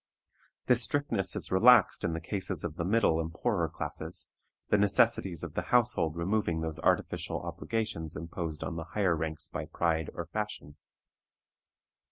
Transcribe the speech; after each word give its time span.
This 0.65 0.81
strictness 0.81 1.35
is 1.35 1.51
relaxed 1.51 2.03
in 2.03 2.13
the 2.13 2.19
cases 2.19 2.63
of 2.63 2.75
the 2.75 2.83
middle 2.83 3.19
and 3.21 3.31
poorer 3.31 3.69
classes, 3.69 4.31
the 4.69 4.77
necessities 4.79 5.43
of 5.43 5.53
the 5.53 5.61
household 5.69 6.15
removing 6.15 6.61
those 6.61 6.79
artificial 6.79 7.39
obligations 7.43 8.15
imposed 8.15 8.63
on 8.63 8.77
the 8.77 8.85
higher 8.97 9.15
ranks 9.15 9.47
by 9.47 9.65
pride 9.65 10.09
or 10.15 10.25
fashion. 10.25 10.75